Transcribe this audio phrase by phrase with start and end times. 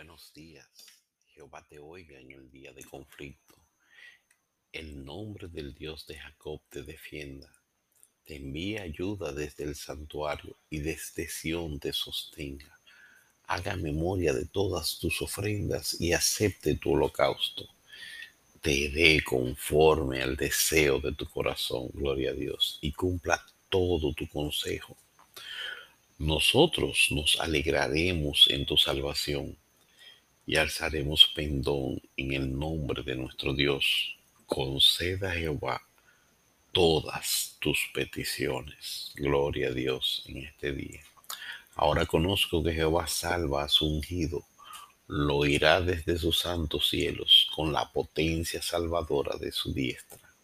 [0.00, 0.66] Buenos días.
[1.34, 3.54] Jehová te oiga en el día de conflicto.
[4.72, 7.52] El nombre del Dios de Jacob te defienda.
[8.24, 12.80] Te envíe ayuda desde el santuario y desde Sión te sostenga.
[13.44, 17.68] Haga memoria de todas tus ofrendas y acepte tu holocausto.
[18.62, 24.26] Te dé conforme al deseo de tu corazón, gloria a Dios, y cumpla todo tu
[24.30, 24.96] consejo.
[26.16, 29.59] Nosotros nos alegraremos en tu salvación
[30.50, 34.16] y alzaremos pendón en el nombre de nuestro Dios.
[34.46, 35.80] Conceda a Jehová
[36.72, 39.12] todas tus peticiones.
[39.14, 41.02] Gloria a Dios en este día.
[41.76, 44.44] Ahora conozco que Jehová salva a su ungido,
[45.06, 50.34] lo oirá desde sus santos cielos con la potencia salvadora de su diestra.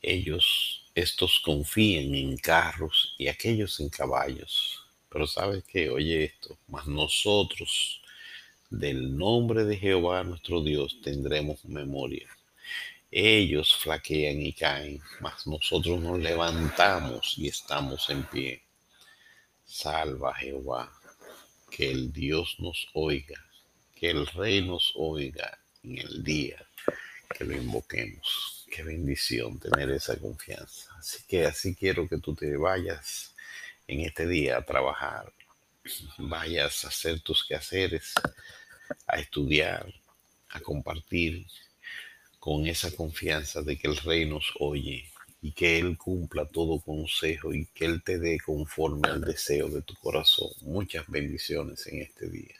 [0.00, 4.86] Ellos, estos confían en carros y aquellos en caballos.
[5.08, 8.00] Pero sabes que, oye esto, mas nosotros
[8.70, 12.28] del nombre de Jehová nuestro Dios tendremos memoria.
[13.10, 18.62] Ellos flaquean y caen, mas nosotros nos levantamos y estamos en pie.
[19.64, 20.92] Salva Jehová,
[21.70, 23.42] que el Dios nos oiga,
[23.94, 26.66] que el Rey nos oiga en el día
[27.36, 28.66] que lo invoquemos.
[28.70, 30.90] Qué bendición tener esa confianza.
[30.98, 33.34] Así que así quiero que tú te vayas
[33.86, 35.32] en este día a trabajar,
[36.18, 38.12] vayas a hacer tus quehaceres
[39.06, 39.92] a estudiar,
[40.50, 41.46] a compartir
[42.38, 45.10] con esa confianza de que el rey nos oye
[45.40, 49.82] y que Él cumpla todo consejo y que Él te dé conforme al deseo de
[49.82, 50.50] tu corazón.
[50.62, 52.54] Muchas bendiciones en este día.